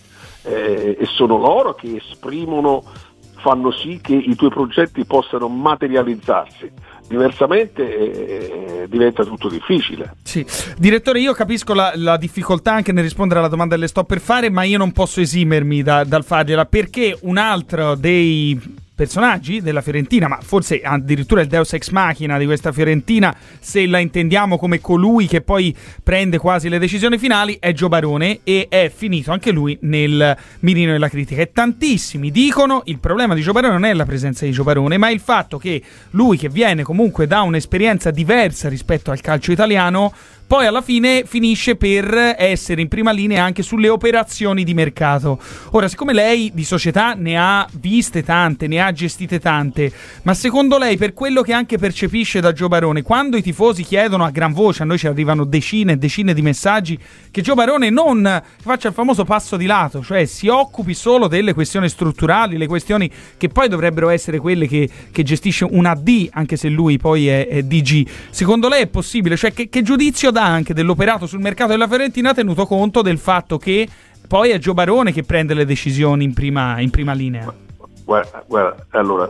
Eh, 0.44 0.98
e 1.00 1.06
sono 1.06 1.38
loro 1.38 1.76
che 1.76 1.98
esprimono, 1.98 2.84
fanno 3.38 3.72
sì 3.72 4.00
che 4.02 4.16
i 4.16 4.36
tuoi 4.36 4.50
progetti 4.50 5.06
possano 5.06 5.48
materializzarsi 5.48 6.72
diversamente 7.12 7.84
eh, 7.84 8.88
diventa 8.88 9.26
tutto 9.26 9.50
difficile. 9.50 10.16
Sì. 10.24 10.46
Direttore, 10.78 11.20
io 11.20 11.34
capisco 11.34 11.74
la, 11.74 11.92
la, 11.96 12.16
difficoltà 12.16 12.72
anche 12.74 12.94
nel 12.94 13.04
rispondere 13.04 13.40
alla 13.40 13.50
domanda 13.50 13.76
che 13.76 13.82
le 13.82 13.88
sto 13.88 14.06
per 14.06 14.22
fare, 14.22 14.50
ma 14.50 14.64
io 14.64 14.78
non 14.78 14.94
posso 14.94 15.20
esimermi 15.20 15.84
da, 15.84 16.06
dal 16.06 16.24
fargliela 16.24 16.66
perché 16.66 17.18
un 17.24 17.38
altro 17.38 17.96
dei 17.96 18.80
personaggi 18.94 19.62
della 19.62 19.82
Fiorentina, 19.82 20.28
ma 20.28 20.40
forse 20.42 20.82
addirittura 20.82 21.42
il 21.42 21.48
Deus 21.48 21.74
ex 21.74 21.90
machina 21.90 22.38
di 22.38 22.46
questa 22.46 22.72
Fiorentina, 22.72 23.36
se 23.60 23.86
la 23.88 24.00
intendiamo 24.00 24.58
come 24.58 24.80
colui 24.80 25.28
che 25.28 25.42
poi 25.42 25.76
prende 26.04 26.38
quasi 26.38 26.70
le 26.70 26.78
decisioni 26.78 27.18
finali, 27.18 27.58
è 27.60 27.74
Gio 27.74 27.88
Barone 27.88 28.42
e 28.44 28.68
è 28.70 28.92
finito 28.94 29.32
anche 29.32 29.52
lui 29.52 29.78
nel 29.82 30.38
mirino 30.60 30.92
della 30.92 31.10
critica. 31.10 31.42
E 31.42 31.52
tantissimi 31.52 32.32
dicono 32.32 32.82
il 32.86 33.00
problema 33.00 33.34
di 33.34 33.42
Gio 33.42 33.54
Barone 33.54 33.74
non 33.74 33.86
è 33.86 33.94
la 33.94 34.06
presenza 34.06 34.46
di 34.46 34.52
Gio 34.52 34.64
Barone, 34.64 34.98
ma 34.98 35.10
il 35.10 35.20
fatto 35.20 35.58
che 35.58 35.82
lui 36.12 36.38
che 36.38 36.50
viene 36.50 36.84
comunque 36.84 37.28
da 37.28 37.42
un'esperienza 37.42 38.12
diversa 38.12 38.70
rispetto 38.70 39.12
al 39.12 39.22
calcio 39.22 39.52
italiano 39.52 40.14
poi 40.52 40.66
alla 40.66 40.82
fine 40.82 41.24
finisce 41.26 41.78
per 41.78 42.36
essere 42.38 42.82
in 42.82 42.90
prima 42.90 43.14
linea 43.14 43.42
anche 43.42 43.64
sulle 43.64 43.88
operazioni 43.88 44.66
di 44.66 44.74
mercato. 44.74 45.40
Ora, 45.72 45.88
siccome 45.88 46.12
lei 46.12 46.52
di 46.54 46.66
società 46.66 47.14
ne 47.14 47.38
ha 47.38 47.66
viste 47.80 48.22
tante, 48.22 48.68
ne 48.68 48.82
ha 48.82 48.92
gestite 48.92 49.40
tante, 49.40 49.90
ma 50.24 50.34
secondo 50.34 50.78
lei, 50.78 50.98
per 50.98 51.14
quello 51.14 51.42
che 51.42 51.54
anche 51.54 51.78
percepisce 51.78 52.42
da 52.42 52.52
Gio 52.52 52.68
Barone, 52.68 53.02
quando 53.02 53.38
i 53.38 53.42
tifosi 53.42 53.84
chiedono 53.84 54.26
a 54.26 54.30
gran 54.30 54.52
voce, 54.52 54.84
a 54.84 54.86
noi 54.86 54.98
ci 54.98 55.08
arrivano 55.08 55.46
decine 55.46 55.94
e 55.94 55.96
decine 55.96 56.34
di 56.34 56.42
messaggi, 56.42 57.00
che 57.32 57.42
Gio 57.42 57.54
Barone 57.54 57.90
non 57.90 58.44
faccia 58.62 58.90
il 58.90 58.94
famoso 58.94 59.24
passo 59.24 59.56
di 59.56 59.66
lato, 59.66 60.04
cioè 60.04 60.26
si 60.26 60.50
occupi 60.50 60.94
solo 60.94 61.30
delle 61.30 61.54
questioni 61.54 61.88
strutturali, 61.88 62.58
le 62.58 62.68
questioni 62.68 63.10
che 63.38 63.48
poi 63.48 63.70
dovrebbero 63.70 64.10
essere 64.10 64.38
quelle 64.38 64.68
che, 64.68 64.90
che 65.14 65.24
gestisce 65.24 65.64
una 65.64 65.96
D, 65.96 66.28
anche 66.34 66.58
se 66.58 66.68
lui 66.68 66.98
poi 66.98 67.30
è, 67.30 67.48
è 67.48 67.64
DG. 67.64 68.06
Secondo 68.32 68.68
lei 68.68 68.82
è 68.82 68.88
possibile? 68.88 69.38
Cioè, 69.38 69.54
che, 69.54 69.70
che 69.70 69.82
giudizio 69.82 70.30
dà? 70.30 70.41
Anche 70.44 70.74
dell'operato 70.74 71.26
sul 71.26 71.40
mercato 71.40 71.72
della 71.72 71.88
Fiorentina, 71.88 72.34
tenuto 72.34 72.66
conto 72.66 73.02
del 73.02 73.18
fatto 73.18 73.58
che 73.58 73.88
poi 74.28 74.52
è 74.52 74.60
Gio 74.60 74.74
Barone 74.74 75.12
che 75.12 75.24
prende 75.24 75.54
le 75.54 75.66
decisioni 75.66 76.24
in 76.24 76.34
prima, 76.34 76.80
in 76.80 76.90
prima 76.90 77.14
linea. 77.14 77.54
Guarda, 78.04 78.44
guarda, 78.48 78.86
allora, 78.90 79.30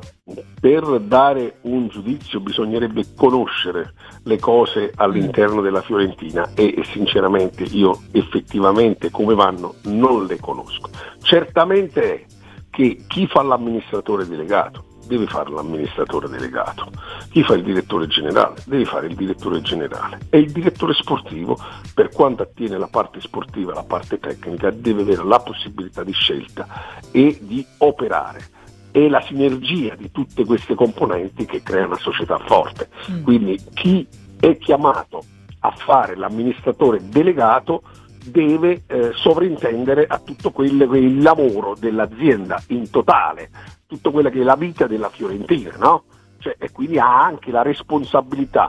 per 0.60 1.00
dare 1.02 1.58
un 1.62 1.88
giudizio 1.88 2.40
bisognerebbe 2.40 3.06
conoscere 3.16 3.94
le 4.24 4.40
cose 4.40 4.92
all'interno 4.96 5.62
mm. 5.62 5.64
della 5.64 5.82
Fiorentina 5.82 6.50
e, 6.56 6.74
e, 6.78 6.84
sinceramente 6.86 7.64
io 7.64 8.02
effettivamente 8.12 9.12
come 9.12 9.36
vanno 9.36 9.76
non 9.84 10.26
le 10.26 10.40
conosco. 10.40 10.90
Certamente 11.22 12.02
è 12.02 12.26
che 12.70 13.04
chi 13.08 13.28
fa 13.28 13.42
l'amministratore 13.42 14.28
delegato 14.28 14.86
deve 15.12 15.28
fare 15.28 15.50
l'amministratore 15.50 16.30
delegato, 16.30 16.90
chi 17.32 17.44
fa 17.44 17.56
il 17.56 17.64
direttore 17.64 18.08
generale 18.08 18.56
deve 18.66 18.86
fare 18.86 19.08
il 19.08 19.16
direttore 19.16 19.60
generale 19.60 20.20
e 20.30 20.40
il 20.40 20.54
direttore 20.54 20.94
sportivo 20.94 21.58
per 21.94 22.10
quanto 22.10 22.44
attiene 22.44 22.78
la 22.78 22.88
parte 22.88 23.20
sportiva 23.20 23.74
la 23.74 23.84
parte 23.84 24.20
tecnica 24.20 24.72
deve 24.72 25.02
avere 25.02 25.26
la 25.26 25.40
possibilità 25.40 26.06
di 26.06 26.14
scelta 26.14 26.66
e 27.12 27.38
di 27.42 27.66
operare 27.80 28.60
è 28.92 29.10
la 29.10 29.22
sinergia 29.22 29.96
di 29.96 30.12
tutte 30.12 30.46
queste 30.46 30.76
componenti 30.76 31.46
che 31.46 31.62
crea 31.62 31.86
una 31.86 31.98
società 31.98 32.38
forte. 32.40 32.90
Mm. 33.10 33.24
Quindi 33.24 33.60
chi 33.74 34.08
è 34.40 34.58
chiamato 34.58 35.24
a 35.60 35.72
fare 35.72 36.16
l'amministratore 36.16 37.00
delegato 37.02 37.84
deve 38.24 38.84
eh, 38.88 39.12
sovrintendere 39.14 40.06
a 40.06 40.20
tutto 40.20 40.52
quello 40.52 40.88
che 40.88 40.98
è 40.98 41.02
il 41.02 41.22
lavoro 41.22 41.76
dell'azienda 41.78 42.62
in 42.68 42.90
totale, 42.90 43.50
tutto 43.88 44.12
quello 44.12 44.30
che 44.30 44.42
è 44.42 44.44
la 44.44 44.56
vita 44.56 44.88
della 44.88 45.10
Fiorentina, 45.10 45.76
no? 45.78 46.04
Cioè, 46.40 46.56
e 46.58 46.72
quindi 46.72 46.98
ha 46.98 47.24
anche 47.24 47.52
la 47.52 47.62
responsabilità 47.62 48.68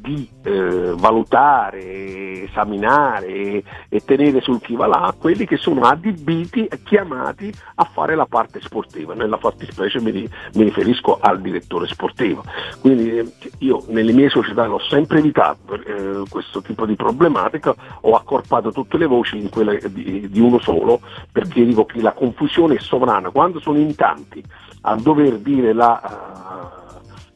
di 0.00 0.28
eh, 0.42 0.92
valutare, 0.96 2.44
esaminare 2.44 3.62
e, 3.88 4.00
tenere 4.04 4.40
sul 4.40 4.60
chi 4.60 4.74
va 4.74 4.86
là 4.86 5.14
quelli 5.18 5.46
che 5.46 5.56
sono 5.56 5.82
adibiti 5.82 6.66
e 6.66 6.82
chiamati 6.82 7.52
a 7.76 7.84
fare 7.84 8.14
la 8.14 8.26
parte 8.26 8.60
sportiva. 8.60 9.14
Nella 9.14 9.36
fattispecie 9.36 10.00
mi, 10.00 10.12
mi 10.12 10.62
riferisco 10.64 11.18
al 11.20 11.40
direttore 11.40 11.86
sportivo. 11.86 12.44
Quindi 12.80 13.18
eh, 13.18 13.32
io 13.58 13.84
nelle 13.88 14.12
mie 14.12 14.28
società 14.28 14.66
l'ho 14.66 14.80
sempre 14.80 15.18
evitato 15.18 15.74
eh, 15.74 16.22
questo 16.28 16.62
tipo 16.62 16.86
di 16.86 16.96
problematica, 16.96 17.74
ho 18.02 18.14
accorpato 18.14 18.72
tutte 18.72 18.96
le 18.98 19.06
voci 19.06 19.38
in 19.38 19.48
quella 19.48 19.74
di, 19.74 20.28
di 20.28 20.40
uno 20.40 20.58
solo 20.60 21.00
perché 21.30 21.64
dico 21.64 21.84
che 21.84 22.00
la 22.00 22.12
confusione 22.12 22.76
è 22.76 22.80
sovrana. 22.80 23.30
Quando 23.30 23.60
sono 23.60 23.78
in 23.78 23.94
tanti 23.94 24.42
a 24.82 24.94
dover 24.96 25.38
dire 25.38 25.72
la... 25.72 26.00
Uh, 26.02 26.88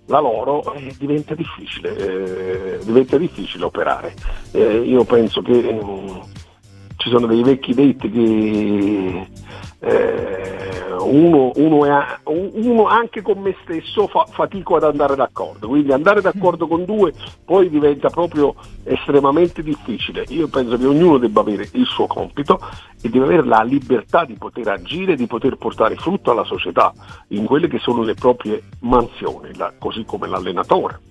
la 0.06 0.20
loro 0.20 0.74
eh, 0.74 0.94
diventa, 0.98 1.34
difficile, 1.34 1.96
eh, 1.96 2.78
diventa 2.84 3.16
difficile 3.16 3.64
operare. 3.64 4.14
Eh, 4.50 4.78
io 4.80 5.04
penso 5.04 5.42
che 5.42 5.72
mm, 5.72 6.20
ci 6.96 7.08
sono 7.08 7.26
dei 7.26 7.42
vecchi 7.42 7.74
detti 7.74 8.10
che 8.10 9.26
eh, 9.80 10.71
uno, 11.04 11.50
uno, 11.54 11.84
è, 11.84 12.18
uno, 12.24 12.86
anche 12.86 13.22
con 13.22 13.38
me 13.38 13.56
stesso 13.62 14.06
fa, 14.06 14.26
fatico 14.28 14.76
ad 14.76 14.84
andare 14.84 15.16
d'accordo, 15.16 15.68
quindi 15.68 15.92
andare 15.92 16.20
d'accordo 16.20 16.66
con 16.66 16.84
due 16.84 17.12
poi 17.44 17.68
diventa 17.68 18.08
proprio 18.08 18.54
estremamente 18.84 19.62
difficile. 19.62 20.24
Io 20.28 20.48
penso 20.48 20.76
che 20.76 20.86
ognuno 20.86 21.18
debba 21.18 21.40
avere 21.40 21.68
il 21.72 21.86
suo 21.86 22.06
compito 22.06 22.58
e 23.00 23.08
deve 23.08 23.24
avere 23.24 23.44
la 23.44 23.62
libertà 23.62 24.24
di 24.24 24.34
poter 24.34 24.68
agire, 24.68 25.16
di 25.16 25.26
poter 25.26 25.56
portare 25.56 25.96
frutto 25.96 26.30
alla 26.30 26.44
società 26.44 26.92
in 27.28 27.44
quelle 27.44 27.68
che 27.68 27.78
sono 27.78 28.02
le 28.02 28.14
proprie 28.14 28.62
mansioni, 28.80 29.54
la, 29.56 29.72
così 29.78 30.04
come 30.04 30.28
l'allenatore 30.28 31.10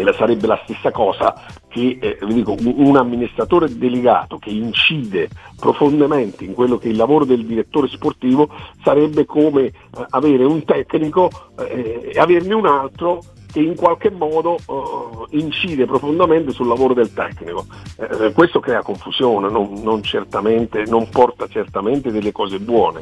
e 0.00 0.14
sarebbe 0.14 0.46
la 0.46 0.60
stessa 0.64 0.90
cosa 0.90 1.34
che 1.68 1.98
eh, 2.00 2.18
dico, 2.26 2.56
un 2.60 2.96
amministratore 2.96 3.76
delegato 3.76 4.38
che 4.38 4.50
incide 4.50 5.28
profondamente 5.58 6.44
in 6.44 6.54
quello 6.54 6.78
che 6.78 6.88
è 6.88 6.90
il 6.90 6.96
lavoro 6.96 7.24
del 7.24 7.44
direttore 7.44 7.88
sportivo 7.88 8.48
sarebbe 8.82 9.24
come 9.26 9.64
eh, 9.64 9.72
avere 10.10 10.44
un 10.44 10.64
tecnico 10.64 11.30
eh, 11.58 12.10
e 12.14 12.18
averne 12.18 12.54
un 12.54 12.66
altro 12.66 13.22
che 13.50 13.60
in 13.60 13.76
qualche 13.76 14.10
modo 14.10 14.56
uh, 14.66 15.26
incide 15.30 15.86
profondamente 15.86 16.52
sul 16.52 16.68
lavoro 16.68 16.92
del 16.92 17.14
tecnico. 17.14 17.64
Eh, 17.96 18.32
questo 18.32 18.60
crea 18.60 18.82
confusione, 18.82 19.48
non, 19.48 19.80
non, 19.82 20.02
non 20.86 21.08
porta 21.08 21.46
certamente 21.48 22.10
delle 22.12 22.30
cose 22.30 22.58
buone. 22.58 23.00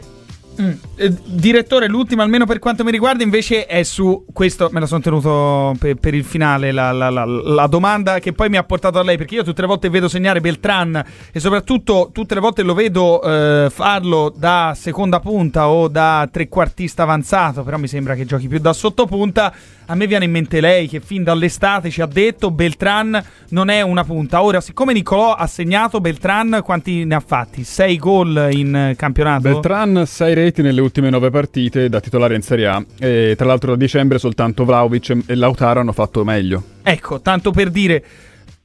Mm. 0.60 0.70
Eh, 0.96 1.14
direttore, 1.25 1.86
l'ultima, 1.86 2.22
almeno 2.22 2.46
per 2.46 2.58
quanto 2.58 2.82
mi 2.82 2.90
riguarda, 2.90 3.22
invece 3.22 3.66
è 3.66 3.82
su 3.82 4.25
questo. 4.32 4.70
Me 4.72 4.80
la 4.80 4.86
sono 4.86 5.00
tenuto 5.00 5.75
per, 5.78 5.96
per 5.96 6.14
il 6.14 6.25
finale. 6.25 6.72
La, 6.72 6.92
la, 6.92 7.10
la, 7.10 7.25
la, 7.25 7.66
domanda 7.66 8.18
che 8.18 8.32
poi 8.32 8.48
mi 8.48 8.56
ha 8.56 8.64
portato 8.64 8.98
a 8.98 9.02
lei, 9.02 9.18
perché 9.18 9.34
io 9.34 9.44
tutte 9.44 9.60
le 9.60 9.66
volte 9.66 9.90
vedo 9.90 10.08
segnare 10.08 10.40
Beltran 10.40 11.04
e 11.30 11.40
soprattutto 11.40 12.10
tutte 12.12 12.34
le 12.34 12.40
volte 12.40 12.62
lo 12.62 12.75
vedo 12.75 13.22
eh, 13.22 13.68
farlo 13.70 14.32
da 14.34 14.75
seconda 14.76 15.20
punta 15.20 15.68
o 15.68 15.88
da 15.88 16.26
trequartista 16.30 17.02
avanzato. 17.02 17.62
Però 17.62 17.76
mi 17.76 17.88
sembra 17.88 18.14
che 18.14 18.25
giochi 18.25 18.48
più 18.48 18.58
da 18.58 18.72
sottopunta. 18.72 19.52
A 19.88 19.94
me 19.94 20.08
viene 20.08 20.25
in 20.25 20.32
mente 20.32 20.60
lei 20.60 20.88
che 20.88 20.98
fin 20.98 21.22
dall'estate 21.22 21.90
ci 21.90 22.00
ha 22.00 22.06
detto 22.06 22.50
Beltran 22.50 23.22
non 23.50 23.68
è 23.68 23.82
una 23.82 24.02
punta. 24.02 24.42
Ora, 24.42 24.60
siccome 24.60 24.92
Nicolò 24.92 25.34
ha 25.34 25.46
segnato 25.46 26.00
Beltran, 26.00 26.60
quanti 26.64 27.04
ne 27.04 27.14
ha 27.14 27.22
fatti? 27.25 27.62
Sei 27.62 27.96
gol 27.96 28.48
in 28.50 28.94
campionato? 28.96 29.42
Beltran, 29.42 30.04
sei 30.06 30.34
reti 30.34 30.45
nelle 30.62 30.80
ultime 30.80 31.10
nove 31.10 31.30
partite 31.30 31.88
da 31.88 32.00
titolare 32.00 32.34
in 32.34 32.42
Serie 32.42 32.66
A. 32.66 32.84
E 32.98 33.34
tra 33.36 33.46
l'altro 33.46 33.72
da 33.72 33.76
dicembre 33.76 34.18
soltanto 34.18 34.64
Vlaovic 34.64 35.16
e 35.26 35.34
Lautaro 35.34 35.80
hanno 35.80 35.92
fatto 35.92 36.24
meglio. 36.24 36.62
Ecco, 36.82 37.20
tanto 37.20 37.50
per 37.50 37.70
dire 37.70 38.04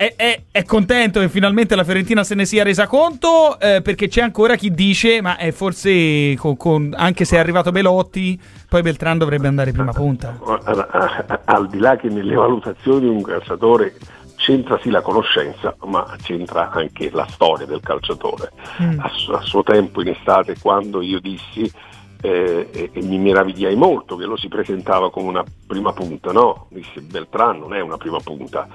è, 0.01 0.15
è, 0.15 0.41
è, 0.50 0.63
contento 0.63 1.19
che 1.19 1.29
finalmente 1.29 1.75
la 1.75 1.83
Fiorentina 1.83 2.23
se 2.23 2.33
ne 2.33 2.45
sia 2.45 2.63
resa 2.63 2.88
conto 2.88 3.59
eh, 3.59 3.83
perché 3.83 4.07
c'è 4.07 4.21
ancora 4.21 4.55
chi 4.55 4.71
dice 4.71 5.21
ma 5.21 5.38
è 5.38 5.51
forse 5.51 6.33
con, 6.38 6.57
con, 6.57 6.91
anche 6.97 7.23
se 7.23 7.35
è 7.35 7.39
arrivato 7.39 7.71
Belotti 7.71 8.39
poi 8.67 8.81
Beltran 8.81 9.19
dovrebbe 9.19 9.47
andare 9.47 9.71
prima 9.71 9.91
punta 9.91 10.39
al 11.45 11.67
di 11.69 11.77
là 11.77 11.97
che 11.97 12.09
nelle 12.09 12.33
valutazioni 12.33 13.01
di 13.01 13.07
un 13.09 13.21
calciatore 13.21 13.93
c'entra 14.41 14.79
sì 14.81 14.89
la 14.89 15.01
conoscenza 15.01 15.75
ma 15.86 16.15
c'entra 16.19 16.71
anche 16.71 17.12
la 17.12 17.27
storia 17.27 17.67
del 17.67 17.79
calciatore 17.79 18.51
mm. 18.81 19.00
a, 19.00 19.12
a 19.38 19.41
suo 19.41 19.62
tempo 19.62 20.01
in 20.01 20.07
estate 20.07 20.57
quando 20.60 21.01
io 21.01 21.19
dissi 21.19 21.71
eh, 22.21 22.69
e, 22.71 22.89
e, 22.93 23.01
mi 23.03 23.17
meravigliai 23.17 23.75
molto 23.75 24.15
che 24.15 24.25
lo 24.25 24.37
si 24.37 24.47
presentava 24.47 25.11
come 25.11 25.27
una 25.27 25.43
prima 25.67 25.91
punta, 25.91 26.31
no? 26.31 26.67
Disse 26.69 27.01
Beltran 27.01 27.59
non 27.59 27.73
è 27.73 27.81
una 27.81 27.97
prima 27.97 28.19
punta, 28.19 28.67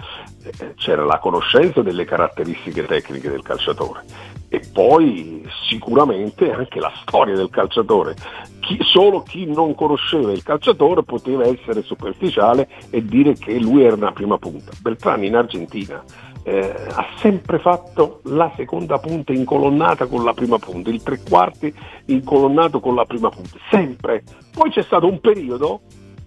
eh, 0.43 0.75
c'era 0.75 1.05
la 1.05 1.19
conoscenza 1.19 1.83
delle 1.83 2.05
caratteristiche 2.05 2.85
tecniche 2.85 3.31
del 3.31 3.43
calciatore 3.43 4.35
e 4.49 4.61
poi 4.73 5.47
sicuramente 5.69 6.53
anche 6.53 6.81
la 6.81 6.93
storia 7.03 7.35
del 7.35 7.51
calciatore. 7.51 8.15
Chi, 8.61 8.79
solo 8.83 9.23
chi 9.23 9.45
non 9.47 9.75
conosceva 9.75 10.33
il 10.33 10.43
calciatore 10.43 11.03
poteva 11.03 11.47
essere 11.47 11.83
superficiale 11.83 12.69
e 12.91 13.05
dire 13.05 13.35
che 13.35 13.59
lui 13.59 13.85
era 13.85 13.95
una 13.95 14.13
prima 14.13 14.39
punta. 14.39 14.73
Beltran 14.81 15.25
in 15.25 15.37
Argentina 15.37 16.03
eh, 16.47 16.73
ha 16.89 17.09
sempre 17.19 17.59
fatto 17.59 18.21
la 18.27 18.53
seconda 18.55 18.99
punta 18.99 19.33
incolonnata 19.33 20.07
con 20.07 20.23
la 20.23 20.33
prima 20.33 20.59
punta, 20.59 20.91
il 20.91 21.03
tre 21.03 21.19
quarti 21.29 21.75
incolonnato 22.05 22.79
con 22.79 22.95
la 22.95 23.05
prima 23.05 23.31
punta, 23.31 23.59
sempre. 23.69 24.23
Poi 24.53 24.71
c'è 24.71 24.83
stato 24.83 25.09
un 25.09 25.19
periodo, 25.19 25.81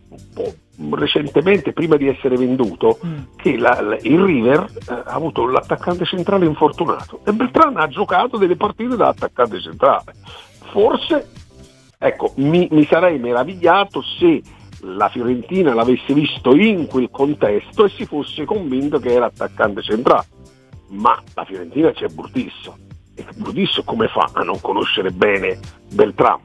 un 0.10 0.18
po' 0.34 0.98
recentemente, 0.98 1.72
prima 1.72 1.96
di 1.96 2.10
essere 2.10 2.36
venduto, 2.36 3.00
mm. 3.06 3.18
che 3.38 3.58
la, 3.58 3.98
il 4.02 4.22
River 4.22 4.68
eh, 4.90 4.94
ha 4.94 5.04
avuto 5.14 5.48
l'attaccante 5.48 6.04
centrale 6.04 6.46
infortunato 6.46 7.22
e 7.26 7.32
Beltrán 7.32 7.78
ha 7.78 7.88
giocato 7.88 8.36
delle 8.38 8.58
partite 8.58 8.98
da 8.98 9.08
attaccante 9.08 9.62
centrale. 9.62 10.16
Forse 10.72 11.30
Ecco, 12.02 12.32
mi, 12.38 12.66
mi 12.72 12.86
sarei 12.86 13.20
meravigliato 13.20 14.02
se 14.02 14.42
la 14.82 15.10
Fiorentina 15.10 15.74
l'avesse 15.74 16.14
visto 16.14 16.56
in 16.56 16.88
quel 16.88 17.10
contesto 17.12 17.86
e 17.86 17.90
si 17.90 18.06
fosse 18.06 18.46
convinto 18.46 19.00
che 19.00 19.12
era 19.14 19.26
attaccante 19.26 19.82
centrale. 19.82 20.28
Ma 20.90 21.22
la 21.34 21.46
Fiorentina 21.46 21.92
c'è 21.92 22.08
Burtisso. 22.08 22.78
E 23.16 23.26
Burtisso 23.36 23.84
come 23.84 24.08
fa 24.08 24.30
a 24.34 24.44
non 24.44 24.60
conoscere 24.62 25.12
bene 25.12 25.60
Beltrame? 25.94 26.42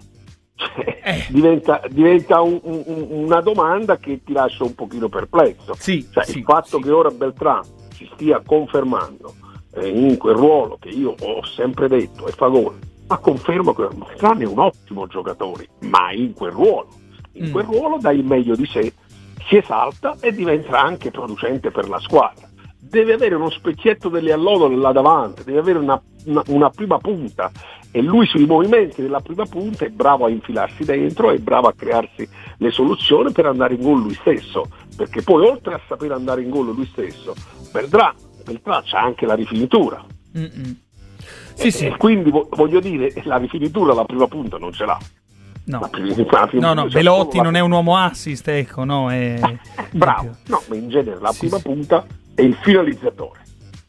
Cioè, 0.56 1.00
eh. 1.04 1.26
diventa, 1.30 1.80
diventa 1.88 2.40
un, 2.40 2.60
un, 2.62 3.06
una 3.10 3.40
domanda 3.40 3.96
che 3.96 4.22
ti 4.24 4.32
lascia 4.32 4.64
un 4.64 4.74
pochino 4.74 5.08
perplesso. 5.08 5.74
Sì, 5.74 6.06
cioè, 6.12 6.24
sì, 6.24 6.38
il 6.38 6.44
fatto 6.44 6.76
sì. 6.78 6.82
che 6.82 6.90
ora 6.90 7.10
Beltrame 7.10 7.66
si 7.94 8.08
stia 8.14 8.40
confermando 8.44 9.34
eh, 9.74 9.88
in 9.88 10.16
quel 10.16 10.36
ruolo 10.36 10.78
che 10.80 10.90
io 10.90 11.14
ho 11.18 11.44
sempre 11.44 11.88
detto 11.88 12.26
e 12.26 12.32
fa 12.32 12.48
gol, 12.48 12.78
ma 13.08 13.18
confermo 13.18 13.72
che 13.74 13.88
Beltrame 13.88 14.44
è 14.44 14.46
un 14.46 14.58
ottimo 14.58 15.06
giocatore, 15.06 15.68
ma 15.80 16.12
in 16.12 16.32
quel 16.34 16.52
ruolo, 16.52 16.88
in 17.34 17.48
mm. 17.48 17.52
quel 17.52 17.64
ruolo 17.64 17.98
dà 17.98 18.10
il 18.10 18.24
meglio 18.24 18.56
di 18.56 18.66
sé, 18.66 18.92
si 19.48 19.56
esalta 19.56 20.16
e 20.20 20.32
diventa 20.32 20.80
anche 20.80 21.10
producente 21.10 21.70
per 21.70 21.88
la 21.88 21.98
squadra. 22.00 22.48
Deve 22.78 23.14
avere 23.14 23.34
uno 23.34 23.50
specchietto 23.50 24.08
delle 24.08 24.32
allodole 24.32 24.76
là 24.76 24.92
davanti, 24.92 25.42
deve 25.44 25.58
avere 25.58 25.78
una, 25.78 26.00
una, 26.26 26.42
una 26.48 26.70
prima 26.70 26.98
punta 26.98 27.50
e 27.90 28.02
lui 28.02 28.26
sui 28.26 28.44
movimenti 28.44 29.02
della 29.02 29.20
prima 29.20 29.44
punta 29.46 29.84
è 29.84 29.88
bravo 29.88 30.26
a 30.26 30.28
infilarsi 30.28 30.84
dentro, 30.84 31.30
è 31.30 31.38
bravo 31.38 31.68
a 31.68 31.74
crearsi 31.74 32.28
le 32.58 32.70
soluzioni 32.70 33.30
per 33.30 33.46
andare 33.46 33.74
in 33.74 33.82
gol 33.82 34.00
lui 34.00 34.14
stesso, 34.14 34.68
perché 34.96 35.22
poi 35.22 35.46
oltre 35.46 35.74
a 35.74 35.80
sapere 35.86 36.14
andare 36.14 36.42
in 36.42 36.50
gol 36.50 36.74
lui 36.74 36.86
stesso, 36.86 37.34
Beltrà, 37.70 38.12
Beltrà 38.44 38.82
c'ha 38.84 39.00
anche 39.00 39.26
la 39.26 39.34
rifinitura. 39.34 40.04
Sì, 41.54 41.70
sì. 41.70 41.94
quindi 41.96 42.32
voglio 42.32 42.80
dire, 42.80 43.12
la 43.24 43.36
rifinitura 43.36 43.94
la 43.94 44.04
prima 44.04 44.26
punta 44.26 44.58
non 44.58 44.72
ce 44.72 44.84
l'ha. 44.84 44.98
No, 45.66 45.88
no, 46.52 46.74
no 46.74 46.88
Velotti 46.88 47.40
non 47.40 47.56
è 47.56 47.60
un 47.60 47.70
uomo 47.70 47.96
assist, 47.96 48.46
ecco, 48.48 48.84
no, 48.84 49.10
è... 49.10 49.40
Bravo, 49.92 50.36
no, 50.46 50.62
ma 50.68 50.74
in 50.74 50.88
genere 50.90 51.18
la 51.20 51.32
sì, 51.32 51.40
prima 51.40 51.56
sì. 51.56 51.62
punta 51.62 52.04
è 52.34 52.42
il 52.42 52.54
finalizzatore, 52.62 53.40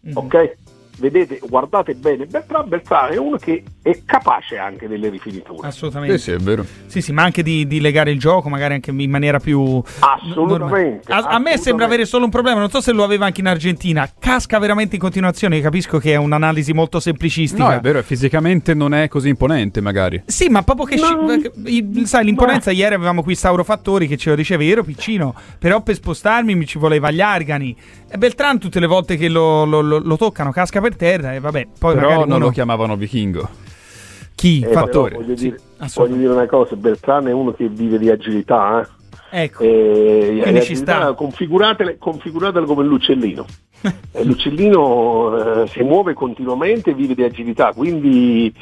mm-hmm. 0.06 0.18
ok? 0.18 0.56
vedete, 0.98 1.40
guardate 1.48 1.94
bene, 1.96 2.26
Bertrand 2.26 2.68
Bertrand 2.68 3.14
è 3.14 3.18
uno 3.18 3.38
che 3.38 3.64
è 3.86 4.00
capace 4.04 4.58
anche 4.58 4.88
delle 4.88 5.10
rifiniture. 5.10 5.68
Assolutamente. 5.68 6.18
Sì, 6.18 6.24
sì, 6.24 6.32
è 6.32 6.38
vero. 6.38 6.66
Sì, 6.88 7.02
sì, 7.04 7.12
ma 7.12 7.22
anche 7.22 7.44
di, 7.44 7.68
di 7.68 7.80
legare 7.80 8.10
il 8.10 8.18
gioco, 8.18 8.50
magari 8.50 8.74
anche 8.74 8.90
in 8.90 9.12
maniera 9.12 9.38
più... 9.38 9.80
Assolutamente. 10.00 11.12
A, 11.12 11.20
a, 11.20 11.38
me 11.38 11.56
sembra 11.60 11.86
avere 11.86 12.06
solo 12.06 12.26
un 12.26 12.32
problema, 12.32 12.60
non 12.60 12.72
so 12.72 12.82
se 12.82 12.92
lo 12.92 13.04
aveva 13.04 13.28
anche 13.28 13.42
in 13.42 13.48
Argentina, 13.48 14.10
casca 14.18 14.58
veramente 14.58 14.96
in 14.96 15.02
continuazione, 15.02 15.62
capisco 15.62 16.00
che 16.00 16.14
è 16.14 16.16
un'analisi 16.16 16.74
molto 16.74 17.00
semplicistica. 17.00 17.64
No, 17.64 17.72
è 17.74 17.80
vero, 17.80 18.02
fisicamente 18.02 18.74
non 18.74 18.96
è 18.96 19.08
così 19.08 19.30
imponente 19.30 19.82
magari. 19.82 20.24
Sì, 20.26 20.50
ma 20.50 20.64
proprio 20.64 20.88
che... 20.88 20.96
No, 20.96 21.30
sci- 21.30 22.06
sai, 22.08 22.26
l'imponenza, 22.26 22.72
no. 22.72 22.78
ieri 22.78 22.96
avevamo 22.96 23.22
qui 23.22 23.36
Stauro 23.36 23.64
Fattori 23.64 24.08
che 24.08 24.18
ce 24.18 24.32
lo 24.32 24.36
diceva, 24.36 24.64
ero 24.64 24.84
piccino, 24.84 25.36
però 25.60 25.84
per 25.84 25.94
spostarmi 25.94 26.56
mi 26.56 26.66
ci 26.66 26.80
voleva 26.80 27.12
gli 27.12 27.22
argani. 27.22 27.78
E 28.10 28.18
Beltran 28.18 28.58
tutte 28.58 28.80
le 28.80 28.88
volte 28.88 29.16
che 29.16 29.30
lo, 29.30 29.64
lo, 29.64 29.82
lo, 29.82 30.00
lo 30.00 30.18
toccano 30.18 30.52
casca 30.52 30.82
per 30.82 30.96
terra 30.96 31.36
e 31.36 31.40
vabbè. 31.40 31.68
Poi 31.78 31.94
Però 31.94 32.10
non 32.22 32.32
uno... 32.32 32.38
lo 32.40 32.50
chiamavano 32.50 32.96
vichingo. 32.96 33.74
Chi? 34.36 34.62
Eh, 34.62 34.72
Fattore. 34.72 35.16
Voglio, 35.16 35.36
sì, 35.36 35.50
dire, 35.50 35.60
voglio, 35.96 36.16
dire, 36.16 36.32
una 36.32 36.46
cosa, 36.46 36.76
Beltrán 36.76 37.26
è 37.26 37.32
uno 37.32 37.54
che 37.54 37.68
vive 37.70 37.98
di 37.98 38.10
agilità. 38.10 38.82
Eh? 38.82 39.44
Ecco. 39.44 39.64
E, 39.64 40.42
e 40.44 40.62
ci 40.62 40.76
sta. 40.76 41.14
Configuratele, 41.14 41.98
configuratele 41.98 42.66
come 42.66 42.84
l'uccellino. 42.84 43.46
L'uccellino 44.24 45.64
eh, 45.64 45.68
si 45.68 45.84
muove 45.84 46.14
continuamente 46.14 46.92
e 46.92 46.94
vive 46.94 47.16
di 47.16 47.24
agilità, 47.24 47.74
quindi 47.74 48.54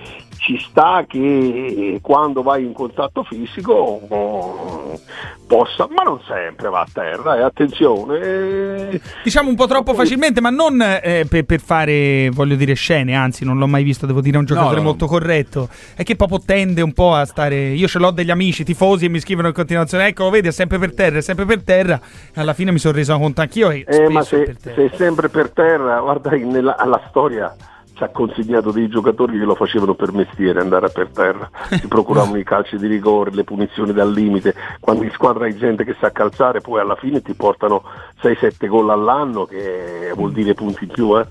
ci 0.44 0.60
sta 0.60 1.06
che 1.08 2.00
quando 2.02 2.42
vai 2.42 2.66
in 2.66 2.74
contatto 2.74 3.24
fisico 3.24 3.72
oh, 3.74 5.00
possa, 5.48 5.88
ma 5.96 6.04
non 6.04 6.20
sempre 6.28 6.70
va 6.70 6.82
a 6.82 6.88
terra, 6.92 7.36
e 7.36 7.40
eh, 7.40 7.44
attenzione. 7.44 9.02
Diciamo 9.24 9.50
un 9.50 9.56
po' 9.56 9.68
troppo 9.68 9.94
facilmente, 9.94 10.42
ma 10.42 10.50
non 10.50 10.82
eh, 10.82 11.26
per, 11.30 11.46
per, 11.46 11.62
fare, 11.62 12.30
voglio 12.30 12.56
dire, 12.56 12.74
scene, 12.74 13.16
anzi 13.16 13.46
non 13.46 13.58
l'ho 13.58 13.68
mai 13.68 13.84
visto, 13.84 14.06
devo 14.06 14.20
dire, 14.20 14.36
è 14.36 14.40
un 14.40 14.46
giocatore 14.46 14.76
no, 14.76 14.82
no. 14.82 14.88
molto 14.90 15.06
corretto, 15.06 15.70
è 15.96 16.04
che 16.04 16.18
proprio 16.18 16.42
tende 16.46 16.82
un 16.82 16.92
po' 16.92 17.14
a 17.14 17.24
stare, 17.24 17.70
io 17.70 17.88
ce 17.88 18.00
l'ho 18.00 18.12
degli 18.12 18.32
amici 18.32 18.66
tifosi 18.66 19.06
e 19.06 19.10
mi 19.10 19.22
scrivono 19.22 19.48
in 19.48 19.54
continuazione, 19.54 20.08
ecco, 20.08 20.30
vedi, 20.30 20.50
è 20.50 20.52
sempre 20.52 20.78
per 20.78 20.94
terra, 20.94 21.20
è 21.20 21.22
sempre 21.22 21.46
per 21.46 21.64
terra, 21.64 22.02
alla 22.36 22.54
fine 22.54 22.72
mi 22.72 22.80
sono 22.80 22.96
reso 22.96 23.18
conto 23.18 23.40
anch'io. 23.40 23.70
Eh, 23.70 24.10
ma 24.10 24.24
se, 24.24 24.56
se, 24.60 25.06
sempre 25.14 25.30
per 25.30 25.52
terra, 25.52 26.00
guarda, 26.00 26.32
nella, 26.32 26.76
alla 26.76 27.02
storia 27.10 27.56
ci 27.96 28.04
ha 28.04 28.10
consegnato 28.10 28.72
dei 28.72 28.88
giocatori 28.88 29.38
che 29.38 29.46
lo 29.46 29.54
facevano 29.54 29.94
per 29.94 30.12
mestiere 30.12 30.60
andare 30.60 30.90
per 30.90 31.10
terra, 31.10 31.48
si 31.70 31.88
procuravano 31.88 32.38
i 32.38 32.44
calci 32.44 32.78
di 32.78 32.88
rigore, 32.88 33.32
le 33.32 33.44
punizioni 33.44 33.94
dal 33.94 34.12
limite, 34.12 34.56
quando 34.80 35.04
in 35.04 35.12
squadra 35.12 35.46
hai 35.46 35.56
gente 35.56 35.84
che 35.84 35.96
sa 36.00 36.12
calzare 36.12 36.62
poi 36.62 36.80
alla 36.80 36.96
fine 36.96 37.22
ti 37.22 37.36
portano 37.36 37.84
6-7 38.24 38.68
gol 38.68 38.90
all'anno 38.90 39.46
che 39.46 40.12
vuol 40.16 40.32
dire 40.32 40.56
punti 40.56 40.86
in 40.86 40.90
più 40.90 41.18
eh. 41.20 41.28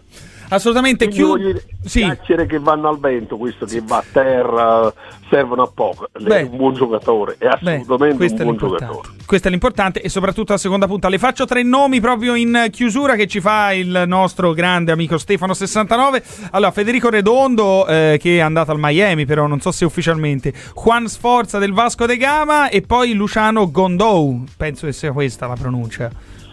Assolutamente 0.52 1.08
chiudo. 1.08 1.58
Sì. 1.84 2.00
Chiacchiere 2.00 2.46
che 2.46 2.58
vanno 2.58 2.88
al 2.88 2.98
vento, 2.98 3.36
questo 3.36 3.64
che 3.64 3.82
va 3.84 3.96
a 3.96 4.04
terra, 4.12 4.92
servono 5.30 5.62
a 5.62 5.70
poco. 5.72 6.08
Lei 6.12 6.46
è 6.46 6.48
un 6.48 6.56
buon 6.56 6.74
giocatore, 6.74 7.36
è 7.38 7.46
assolutamente 7.46 8.26
Beh, 8.26 8.44
un 8.44 8.56
buon 8.56 8.56
giocatore. 8.56 9.08
Questo 9.24 9.48
è 9.48 9.50
l'importante 9.50 10.02
e 10.02 10.10
soprattutto 10.10 10.52
la 10.52 10.58
seconda 10.58 10.86
punta. 10.86 11.08
Le 11.08 11.18
faccio 11.18 11.46
tre 11.46 11.62
nomi 11.62 12.00
proprio 12.00 12.34
in 12.34 12.68
chiusura 12.70 13.14
che 13.14 13.26
ci 13.26 13.40
fa 13.40 13.72
il 13.72 14.04
nostro 14.06 14.52
grande 14.52 14.92
amico 14.92 15.14
Stefano69. 15.14 16.50
Allora, 16.50 16.70
Federico 16.70 17.08
Redondo 17.08 17.86
eh, 17.86 18.18
che 18.20 18.36
è 18.36 18.40
andato 18.40 18.72
al 18.72 18.78
Miami, 18.78 19.24
però 19.24 19.46
non 19.46 19.60
so 19.60 19.72
se 19.72 19.86
ufficialmente. 19.86 20.52
Juan 20.74 21.08
Sforza 21.08 21.58
del 21.58 21.72
Vasco 21.72 22.04
de 22.04 22.18
Gama 22.18 22.68
e 22.68 22.82
poi 22.82 23.14
Luciano 23.14 23.70
Gondou. 23.70 24.44
Penso 24.56 24.84
che 24.84 24.92
sia 24.92 25.12
questa 25.12 25.46
la 25.46 25.56
pronuncia. 25.56 26.10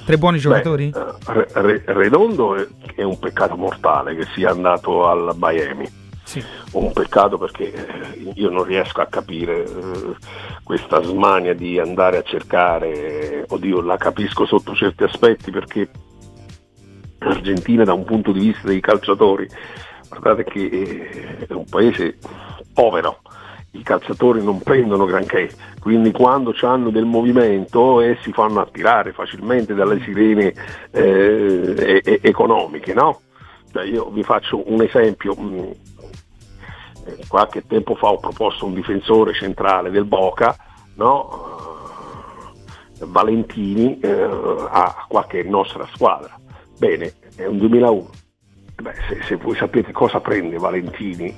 Tre 0.09 0.17
buoni 0.17 0.39
giocatori? 0.39 0.89
Beh, 0.89 1.45
Re, 1.53 1.83
Redondo 1.85 2.55
è, 2.95 3.03
un 3.03 3.19
peccato 3.19 3.55
mortale 3.55 4.15
che 4.15 4.25
sia 4.33 4.49
andato 4.49 5.07
al 5.07 5.35
Miami. 5.35 5.87
Sì. 6.23 6.43
Un 6.71 6.91
peccato 6.93 7.37
perché 7.37 7.71
eh, 7.71 8.31
io 8.33 8.49
non 8.49 8.63
riesco 8.63 9.01
a 9.01 9.05
capire 9.05 9.65
eh, 9.65 10.15
questa 10.63 11.03
smania 11.03 11.53
di 11.53 11.77
andare 11.77 12.17
a 12.17 12.23
cercare, 12.23 13.45
oddio 13.47 13.81
la 13.81 13.97
capisco 13.97 14.47
sotto 14.47 14.73
certi 14.73 15.03
aspetti 15.03 15.51
perché 15.51 15.87
l'Argentina 17.19 17.83
da 17.83 17.93
un 17.93 18.03
punto 18.03 18.31
di 18.31 18.39
vista 18.39 18.67
dei 18.67 18.79
calciatori, 18.79 19.47
guardate 20.09 20.43
che 20.43 20.65
eh, 20.65 21.45
è 21.45 21.53
un 21.53 21.65
paese 21.65 22.17
povero, 22.73 23.19
i 23.79 23.83
calciatori 23.83 24.43
non 24.43 24.59
prendono 24.61 25.05
granché, 25.05 25.49
quindi 25.79 26.11
quando 26.11 26.53
hanno 26.61 26.89
del 26.89 27.05
movimento 27.05 28.01
eh, 28.01 28.17
si 28.21 28.31
fanno 28.31 28.59
attirare 28.59 29.13
facilmente 29.13 29.73
dalle 29.73 30.01
sirene 30.01 30.53
eh, 30.91 32.01
e- 32.03 32.19
economiche. 32.21 32.93
No? 32.93 33.21
Io 33.85 34.09
vi 34.09 34.23
faccio 34.23 34.69
un 34.71 34.81
esempio, 34.81 35.35
mm, 35.39 35.57
eh, 35.59 37.17
qualche 37.27 37.65
tempo 37.65 37.95
fa 37.95 38.07
ho 38.07 38.19
proposto 38.19 38.65
un 38.65 38.73
difensore 38.73 39.33
centrale 39.33 39.89
del 39.89 40.05
Boca, 40.05 40.55
no? 40.95 41.57
Valentini 43.05 43.97
eh, 43.99 44.11
a 44.11 45.05
qualche 45.07 45.43
nostra 45.43 45.87
squadra. 45.93 46.37
Bene, 46.77 47.13
è 47.35 47.45
un 47.45 47.57
2001. 47.57 48.09
Beh, 48.81 48.93
se, 49.07 49.21
se, 49.23 49.35
voi 49.35 49.55
sapete 49.55 49.91
cosa 49.91 50.19
prende 50.21 50.57
Valentini 50.57 51.33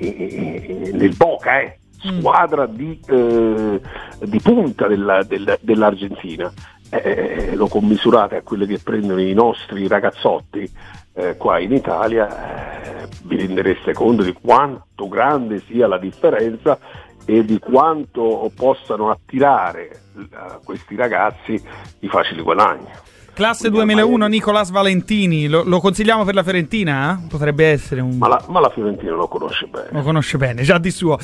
nel 0.92 1.16
Boca, 1.16 1.60
eh. 1.60 1.80
Squadra 2.04 2.66
di, 2.66 3.00
eh, 3.08 3.82
di 4.20 4.40
punta 4.42 4.88
della, 4.88 5.24
della, 5.24 5.58
dell'Argentina. 5.62 6.52
Eh, 6.90 7.56
lo 7.56 7.68
commisurate 7.68 8.36
a 8.36 8.42
quelle 8.42 8.66
che 8.66 8.80
prendono 8.84 9.22
i 9.22 9.34
nostri 9.34 9.88
ragazzotti 9.88 10.70
eh, 11.14 11.38
qua 11.38 11.60
in 11.60 11.74
Italia, 11.74 13.04
eh, 13.04 13.08
vi 13.24 13.38
rendereste 13.38 13.94
conto 13.94 14.24
di 14.24 14.34
quanto 14.34 15.08
grande 15.08 15.62
sia 15.66 15.88
la 15.88 15.98
differenza 15.98 16.78
e 17.26 17.46
di 17.46 17.60
quanto 17.60 18.52
possano 18.56 19.10
attirare 19.10 19.90
eh, 19.90 20.60
questi 20.64 20.96
ragazzi 20.96 21.62
di 22.00 22.08
facili 22.08 22.42
guadagni. 22.42 22.88
Classe 23.34 23.70
2001 23.70 24.28
Nicolas 24.28 24.72
Valentini, 24.72 25.48
lo, 25.48 25.64
lo, 25.64 25.80
consigliamo 25.80 26.26
per 26.26 26.36
la 26.36 26.44
Fiorentina? 26.44 27.20
Potrebbe 27.30 27.66
essere 27.66 28.02
un... 28.02 28.18
Ma 28.18 28.28
la, 28.28 28.44
ma 28.50 28.60
la 28.60 28.70
Fiorentina 28.70 29.14
lo 29.14 29.28
conosce 29.30 29.68
bene. 29.68 29.88
Lo 29.92 30.02
conosce 30.02 30.38
bene, 30.38 30.64
già 30.64 30.78
di 30.78 30.92
suo. 30.92 31.18